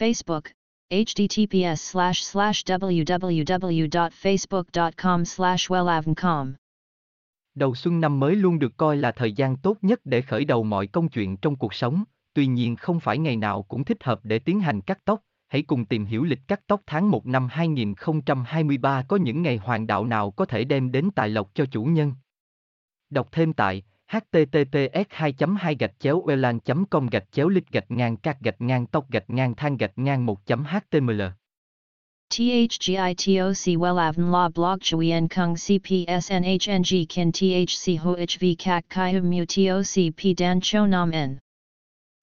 Facebook, 0.00 0.40
https 0.90 1.74
slash 1.74 2.22
slash 2.22 2.64
www.facebook.com 2.64 5.24
slash 5.24 5.70
wellavncom. 5.70 6.52
Đầu 7.54 7.74
xuân 7.74 8.00
năm 8.00 8.20
mới 8.20 8.36
luôn 8.36 8.58
được 8.58 8.76
coi 8.76 8.96
là 8.96 9.12
thời 9.12 9.32
gian 9.32 9.56
tốt 9.56 9.76
nhất 9.82 10.00
để 10.04 10.22
khởi 10.22 10.44
đầu 10.44 10.62
mọi 10.62 10.86
công 10.86 11.08
chuyện 11.08 11.36
trong 11.36 11.56
cuộc 11.56 11.74
sống, 11.74 12.04
tuy 12.34 12.46
nhiên 12.46 12.76
không 12.76 13.00
phải 13.00 13.18
ngày 13.18 13.36
nào 13.36 13.62
cũng 13.62 13.84
thích 13.84 14.04
hợp 14.04 14.20
để 14.22 14.38
tiến 14.38 14.60
hành 14.60 14.80
cắt 14.80 14.98
tóc. 15.04 15.20
Hãy 15.48 15.62
cùng 15.62 15.84
tìm 15.84 16.04
hiểu 16.04 16.24
lịch 16.24 16.40
cắt 16.48 16.60
tóc 16.66 16.80
tháng 16.86 17.10
1 17.10 17.26
năm 17.26 17.48
2023 17.50 19.02
có 19.08 19.16
những 19.16 19.42
ngày 19.42 19.56
hoàng 19.56 19.86
đạo 19.86 20.04
nào 20.04 20.30
có 20.30 20.44
thể 20.44 20.64
đem 20.64 20.92
đến 20.92 21.10
tài 21.14 21.28
lộc 21.28 21.50
cho 21.54 21.66
chủ 21.66 21.84
nhân. 21.84 22.12
Đọc 23.10 23.28
thêm 23.32 23.52
tại 23.52 23.82
https 24.10 25.04
2 25.10 25.32
2 25.32 25.74
gạch 25.74 25.98
chéo 26.00 26.22
welan 26.26 26.58
com 26.90 27.06
gạch 27.06 27.32
chéo 27.32 27.48
lít 27.48 27.72
gạch 27.72 27.90
ngang 27.90 28.16
các 28.16 28.40
gạch 28.40 28.60
ngang 28.60 28.86
tóc 28.86 29.10
gạch 29.10 29.30
ngang 29.30 29.54
than 29.54 29.76
gạch 29.76 29.92
ngang 29.96 30.26
1 30.26 30.38
html 30.46 31.22
THGITOC 32.30 33.76
WELAVN 33.78 34.30
La 34.30 34.48
Blog 34.48 34.80
Chuyen 34.80 35.28
Kung 35.28 35.54
CPSNHNG 35.54 37.06
Kin 37.08 37.32
THC 37.32 37.98
HOHV 37.98 38.56
CAC 38.58 38.84
CHI 38.88 39.12
Hum 39.12 39.30
Mu 39.30 39.44
TOC 39.44 40.16
P 40.16 40.34
Dan 40.34 40.60
Cho 40.60 40.86
Nam 40.86 41.12
N. 41.12 41.38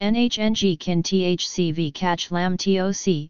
NHNG 0.02 0.80
Kin 0.80 1.04
THC 1.04 1.74
V 1.74 1.92
CACH 1.92 2.32
Lam 2.32 2.58
TOC 2.58 3.30